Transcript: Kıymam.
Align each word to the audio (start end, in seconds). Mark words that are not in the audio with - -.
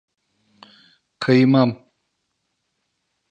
Kıymam. 1.19 1.69